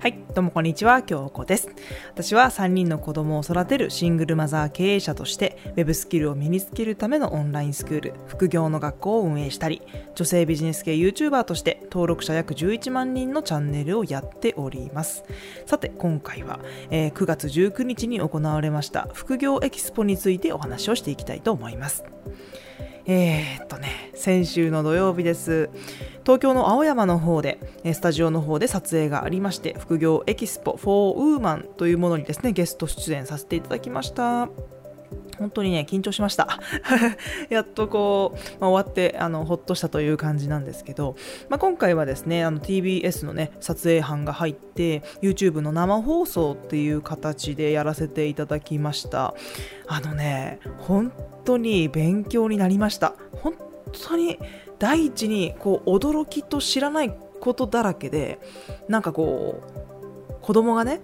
[0.00, 1.68] はい、どうもこんにちは、京子です。
[2.10, 9.82] 私は3人の子供を育てるシングルマザー経営者として、ウェブスキルを身につけるためのオンラインスクール、副業の学校を運営したり、
[10.14, 15.24] 女性ビジネス系 YouTuber として登録者約11万人のチャンネルをやっております。
[15.66, 22.04] さて、今回は、えー、9月19日に行われました副業エキスポについてお話をしていきたいと思います。
[23.10, 25.70] えー、っとね、先週の土曜日です。
[26.28, 27.58] 東京の青山の方で、
[27.94, 34.50] スタジオの方で撮影がありまして、副業エキスポ for ウーマンというものにですね、ゲスト出演させていただきました。
[35.38, 36.60] 本当にね、緊張しました。
[37.48, 41.16] やっとこう、まあ、終わって、あの、ほっとしたという感じなんですけど、
[41.48, 49.32] まあ、今回はですね、あの、TBS のね、撮影班が入って、YouTube の生放送っていう形でやらせていただきました。
[49.86, 51.10] あのね、本
[51.46, 53.14] 当に勉強になりました。
[53.42, 53.54] 本
[53.92, 54.38] 当に
[54.78, 58.38] 第一にこう驚きと知らないことだらけで
[58.88, 61.00] なんかこう子供がね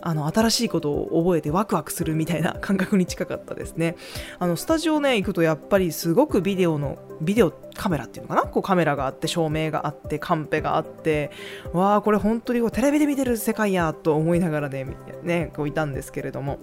[0.00, 3.96] あの新しいことを覚えてワクワクするみたいな感覚に近かったですね。
[4.38, 8.42] あのスタジオね行くとやっぱりすごくビデオのビデオカメラっていうのかな？
[8.42, 11.30] こうカメラがあって照明があってカンペがあって
[11.72, 14.86] わあこれ本当にこうテレビで見てる世界やと思いながらね
[15.22, 16.58] ねこういたんですけれども。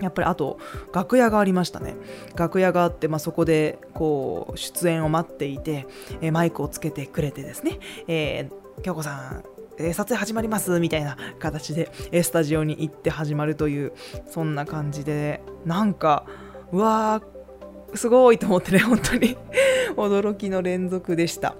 [0.00, 0.58] やっぱりあと
[0.92, 1.94] 楽屋がありましたね。
[2.36, 5.86] 楽屋があって、まあ、そこでこう出演を待っていて、
[6.20, 7.78] え、マイクをつけてくれてですね、
[8.08, 9.44] えー、京子さん
[9.78, 13.92] え撮影始まりますみたいな形で、えスタジオに行って始まるという
[14.26, 16.26] そんな感じでなんか
[16.72, 19.36] うわーすごいと思ってね 本当に。
[19.96, 21.54] 驚きの連続でした、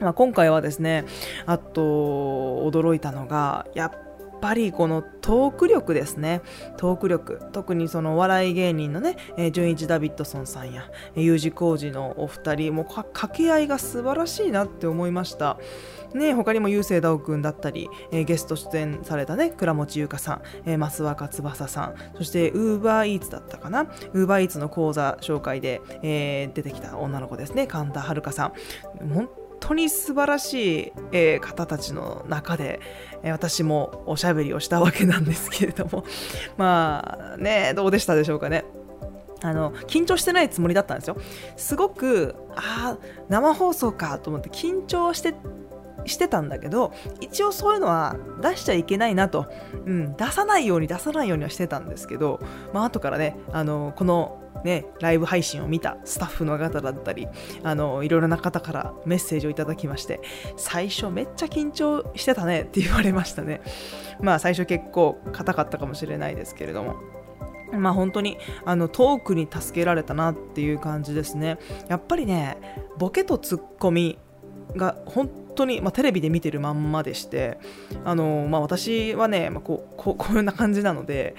[0.00, 1.04] まあ、今回はですね
[1.44, 4.07] あと驚いたのがやっ
[4.40, 6.42] ぱりこのトーク力ですね。
[6.76, 7.40] トーク力。
[7.52, 15.58] 特にそのお笑い芸人のね、えー、純一ダビッドソンさんや U 字工事のお二人も掛け合いが素晴らしいなって思いました。
[16.14, 23.82] ね、他にも優勢ダオ君だったり、えー、ゲスト出演されたね倉持優香さん、えー、増若翼さんそしてウーバーイーツだったかな？
[24.14, 28.52] ウーバーイーツの講座紹介で、えー、出てきた女の子ですね神田遥さん。
[29.12, 29.28] 本
[29.68, 32.80] 当に素晴らしい、えー、方たちの中で、
[33.22, 36.04] えー、私もおしゃべりをしたわけなんですけれども。
[36.56, 38.64] まあねどうでしたでしょうかね。
[39.40, 41.16] あの緊張してないつもりだったんですよ。
[41.56, 45.34] すごくああ生放送かと思って緊張して
[46.08, 49.46] してたんだけど一応そういうのは出しちゃいけないなと、
[49.86, 52.40] うん、出さないように出さないようにはしてたんですけど、
[52.72, 57.28] まあ後からねあのこのね、ライブ配信を見たスタッフの方だったり
[57.62, 60.20] あのいろいろな方からメッセージをいただきまして
[60.56, 63.60] 最初めっちゃ緊張してたね って言われましたね。
[64.20, 66.96] まあ最初結構硬かったかもしれないですけれども。
[67.70, 71.58] まあ本当にあのトークに助けられたなっていう感じですね。
[71.88, 72.56] やっぱりね
[72.96, 74.18] ボケとツッコミ
[74.74, 77.58] が本当に、まあ、テレビで見てるまんまでして
[78.04, 81.34] あの、まあ、私はね、まあ、こうこう こんな感じなので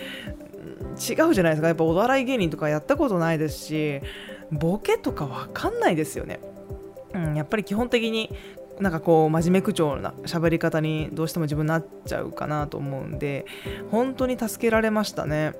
[0.98, 1.68] 違うじゃないですか。
[1.68, 4.02] やっぱお笑い芸人とかやったことないですし
[4.52, 6.40] ボケとか分かんないですよね、
[7.14, 8.32] うん、やっぱり基本的に
[8.80, 13.46] なんかこう真面目口調な喋り方にどうしても自分なっちゃうかなと思うんで
[13.92, 15.54] 本当に助けられましたね。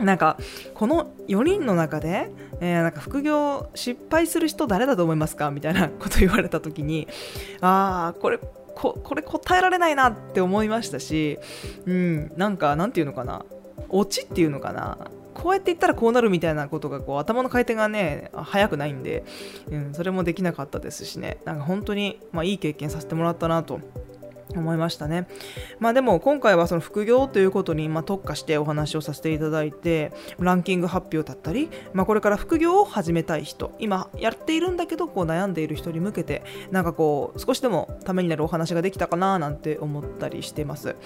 [0.00, 0.38] なんか
[0.74, 2.30] この4人の中で、
[2.60, 7.08] えー、なんか副業失敗する人誰だと思いますかみたいなこと言われた時に
[7.60, 8.38] ああこれ
[8.74, 11.38] ここれ答えられないなって思いましたし、
[11.86, 13.44] うん、なんかなんていうのかな
[13.88, 14.98] オチっていうのかな
[15.34, 19.24] こうやって言ったらこうなるみたいなことがこう頭の回転がね早くないんで、
[19.70, 21.38] うん、それもできなかったですしね。
[21.44, 23.80] なんか本当に、まあ、いい経験させてもらったなと
[24.58, 25.26] 思いましたね。
[25.78, 40.96] まあでも今回はその副業ということにま特化してお話をさせていただいてランキング発表だったり、まあ、これから副業を始めたい人今やっているんだけどこう悩んでいる人に向けてなんかこう少しでもためになるお話ができたかななんて思ったりしてます。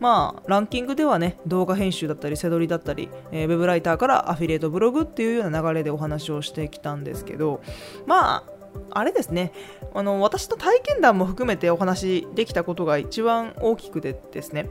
[0.00, 7.60] まあランキングではね動画編集だったり背取りだったり、えー、ウェブライターからアフィリエイトブログっていうような流れでお話をしてきたんですけど
[8.06, 8.53] まあ
[8.90, 9.52] あれですね。
[9.94, 14.70] あの私の体験談も含めてお話できたことが一番大きくてですね。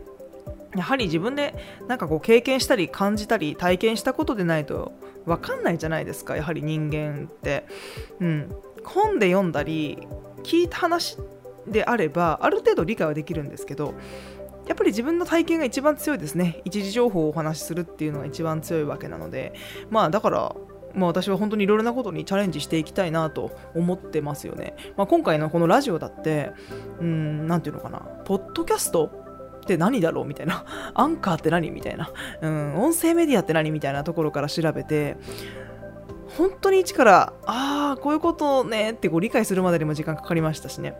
[0.76, 1.54] やはり自分で
[1.88, 4.92] なんかこう経験したり感じたり体験したことでないと
[5.26, 6.36] 分かんないじゃないですか。
[6.36, 7.66] やはり人間って、
[8.20, 10.00] うん、本で読んだり
[10.44, 11.18] 聞いた話
[11.68, 13.94] であればある程度理解はできるんですけど
[14.68, 16.62] やっぱり自分の体験が一番強いですね。
[16.66, 19.54] 一時情報をお話しするっていうのが一番強いわけなので。
[19.90, 20.56] まあだから
[20.94, 24.76] まあ、私は本当にいろいろなことにチャレンジしていきたいなと思ってますよね。
[24.96, 26.52] まあ、今回のこのラジオだって、
[27.00, 29.24] うん、なんていうのかな、ポッドキャスト
[29.64, 32.12] って何だろうみたいな、 アンカーって何みたいな、
[32.42, 35.18] うん、音声メディアって何みたいなところから調べて、
[36.38, 40.96] 本当に一から、ああ、こういうことねってこう理解するまでにも時間かかりましたしね。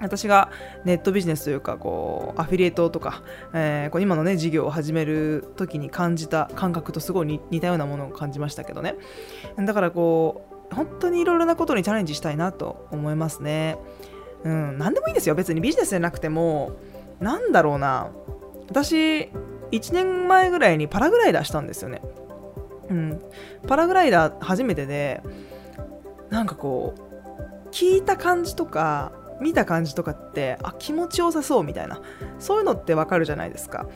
[0.00, 0.50] 私が
[0.84, 3.22] ネットビジネスというかこうアフィリエイトとか、
[3.52, 8.96] えー、こう今のね事業を始める時に感じた感覚とすごい似たようなものを感じましたけどね。
[9.58, 13.78] だからこう本当にいろいろなことにチャレンジしたいなと思いますね。
[14.44, 15.34] うん何でもいいんですよ。
[15.34, 16.72] 別にビジネスじゃなくても
[17.20, 18.10] なんだろうな。
[18.68, 19.30] 私
[19.72, 22.02] 1年前ぐらいにパラグライダーしたんですよね。
[22.90, 23.20] うん。
[23.66, 25.22] パラグライダー初めてで
[26.30, 32.00] なんかこう聞いた感じとか見た感じとかってあ気持ちよさそうみたいな
[32.38, 33.86] そういうのってわかるじゃないですか。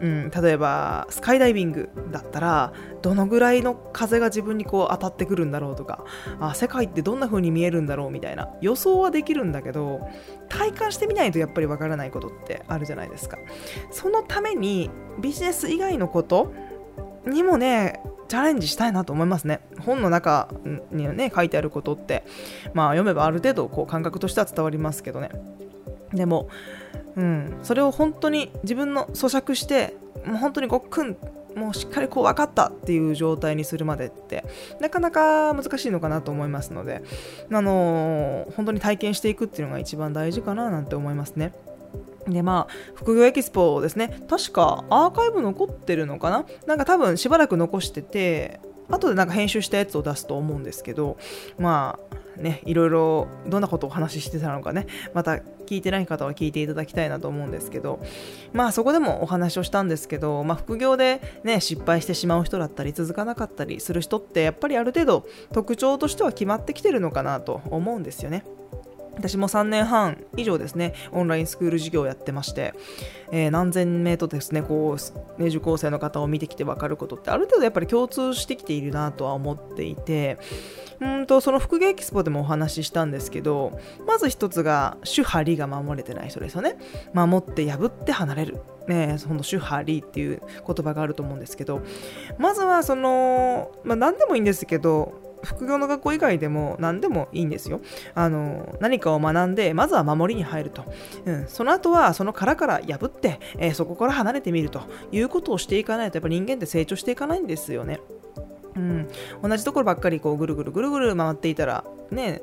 [0.00, 6.04] うん、例えばスカイダイビングだったらどのぐらいの風が自分にこう当たってくるんだろうとか
[6.38, 10.06] あ世界ってどんな風に見えるんだろうみたいな予想はできるんだけど
[10.48, 13.38] 体感してみないとやっぱりわからないことってあるじゃないですか
[13.90, 14.90] そのために
[15.20, 16.52] ビジネス以外のこと
[17.26, 19.60] にもねチャレンジしたいなと思いますね。
[19.80, 20.48] 本の中
[20.90, 22.24] にね、書いてあることって、
[22.74, 25.30] まあ読めばある程度こう感覚としては伝わりますけどね。
[26.12, 26.48] でも、
[27.16, 31.16] うん、それを本当に自分の咀嚼して、もう本当にごっくん、
[31.54, 34.44] もうしっかりこう分かったっていう状態にするまでって
[34.80, 37.02] なかなか難しいのかなと思いますので、
[37.50, 41.52] あのー、本当に体験していくっていうのが一番大事かななんて思いますね。
[42.28, 44.20] でまあ副業エキスポですね。
[44.28, 46.44] 確かアーカイブ残ってるのかな？
[46.66, 51.18] なんか多分しばらく残してて後でなんか編集したやつを出すと思うんですけど
[51.58, 51.98] ま
[52.38, 54.86] あねいろいろどんなことをお話ししてたのかね。
[55.14, 58.00] また聞いてない方は聞いていただきたいなと思うんですけど
[58.52, 68.44] まあそこでもお話をしたんですけど、まあ、副業でね失敗してしまう人だったり続かなかったりする人ってやっぱりある程度特徴としては決まってきてるのかなと思うんですよね。
[69.16, 72.74] 私も3年半以上ですね、オンラインスクール授業をやってまして、
[73.32, 74.96] えー、何千名とですね、こ
[75.38, 80.38] う、ね、受講生の方を見てきて分かることって、ある程度やっぱり共通してきているなとは思っていて、
[81.00, 86.76] うんと、その副芸エキスポでもお話ししたんですけど、まず一つが、主張りが守れてない人ですよね。
[87.12, 88.60] 守って破って離れる。
[88.86, 91.82] ね、その主張りっていう言葉があると思うんですけど、
[92.38, 97.80] まずはその、まあ何でもいいんですけど、副業の学校以外でも何でもいいんですよ。
[98.14, 100.84] あの何かを学んで、まずは守りに入ると。
[101.24, 104.82] うん、その後はその殻から破って、えー、そこから離れてみると
[105.12, 108.00] いうことをしていかないと、やっぱ人間って成長していかないんですよね。
[108.76, 109.08] うん、
[109.42, 112.42] 同じところばっかりこうぐるぐるぐるぐる回っていたら、ね、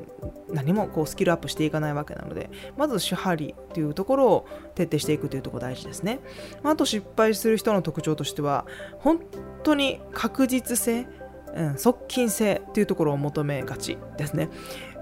[0.51, 6.19] 何もこうスキルアップしていかないわけなのでまず手張りというところを徹底していくというところ大事ですね
[6.63, 8.65] あと失敗する人の特徴としては
[8.99, 9.19] 本
[9.63, 11.07] 当に確実性
[11.55, 14.49] うん、側近性っていうところを求めがちですね。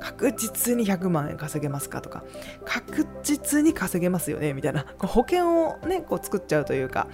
[0.02, 2.24] 確実に100万円稼げますかとか、
[2.66, 7.08] 確実に稼げますよねみたいな、こう保険をね、こう作っちゃうというか、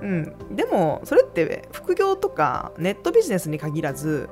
[0.00, 4.28] うん、でもそれって副業とかネットビジネスに限らず、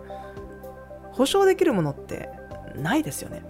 [1.13, 2.29] 保証できるものって
[2.77, 3.43] ないですよね。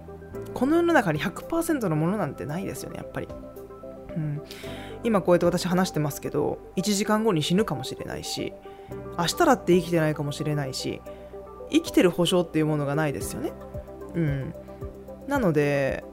[0.54, 3.28] この世の中に100%のものなんてないですよね、やっぱり。
[4.16, 4.42] うん、
[5.04, 8.52] 今こうやって私話してますけど1時間後に死ぬかもしれないし
[9.18, 11.00] 明日だって生きてないかもしれないし
[11.70, 13.52] 生きてる保証っていうものがないですよね。
[14.14, 14.54] うん、
[15.26, 16.04] なので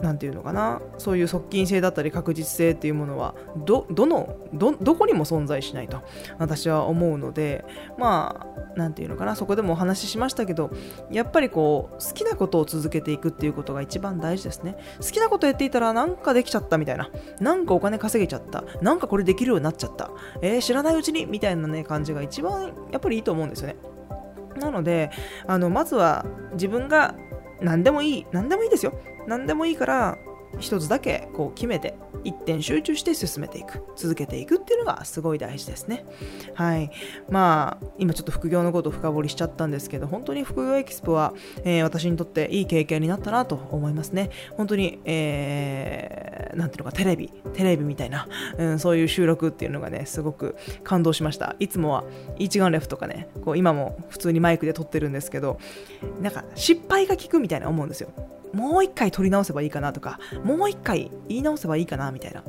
[0.00, 0.82] 何て言うのかな？
[0.98, 3.34] そういう側近性だったり確実性っていうものは
[3.64, 6.02] どどのどどこにも存在しないと
[6.38, 7.64] 私は思うので
[7.98, 9.36] まあ何て言うのかな？
[9.36, 10.70] そこでもお話ししましたけど
[11.10, 14.76] やっぱりこう好きなことを続けていくっていうことが一番大事ですね。
[15.00, 17.10] 好きなことやっていたらなんかできちゃったみたいな。
[17.40, 18.64] なんかお金稼げちゃった。
[18.82, 20.10] なんかこれできるようになっちゃった。
[20.42, 21.26] えー、知らないうちに？
[21.26, 23.76] みたいなね感じが一番やっぱりいいと思うんですよね。
[24.60, 25.10] なので
[25.46, 27.14] あのまずは自分が
[27.60, 28.98] 何でもいい何でもいいですよ。
[29.26, 30.18] 何でもいいから
[30.58, 33.84] 一つだけこう決めて一点集中して進めていく。
[33.94, 36.04] 続けていくっていうのがすごい大事ですね。
[36.54, 36.90] はい。
[37.28, 44.30] まあ今ちょっと副業のことを深掘りしちゃったんですけど本当に副業エキスポは、えー、私にとっていい経験になったなと思いますね。
[44.56, 48.26] 本当に、えー、ていうのかテレビテレビみたいな、
[48.58, 51.54] うん、そういう収録っていうのがねすごく感動しました。
[51.58, 52.04] いつもは
[52.38, 55.58] 一眼レフとかねこう今も普通にマイクで撮ってるんですけど
[56.20, 58.10] なんか失敗が効くみたいな思うんですよ。
[58.56, 62.42] もう一回取り直せばいいかなとかもう一回言い直せばいいかなみたいな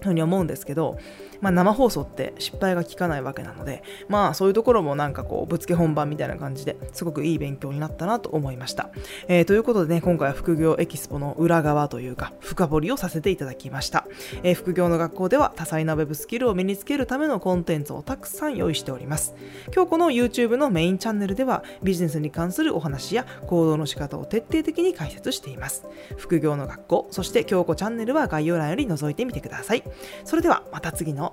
[0.00, 0.98] ふうに思うんですけど
[1.42, 8.90] まあ、生放送って失敗が効かないわけなので、まあそういうところもなんかこう、ぶつけ本番みたいな感じですごくいい勉強になったなと思いました。
[9.28, 14.06] えー、ということでね、今回は副業エキスポの裏側というか、深掘りをさせていただきました。
[14.44, 19.34] えー、副業の学校では多彩な web スキルを身につけるためのコンテンツをたくさん用意しております。
[19.74, 25.84] 今日この YouTube のメインチャンネルでは、ビジネスに関するお話や行動の仕方を徹底的に解説しています。
[26.16, 29.82] 副業の学校、そして京子チャンネルは概要欄より覗いてみてください。
[30.24, 31.31] それではまた次の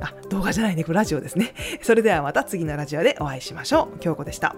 [0.00, 1.54] あ動画じゃないね、これラジオですね。
[1.82, 3.98] それではまた次のラジオでお会いしましょう。
[3.98, 4.54] 京子でした。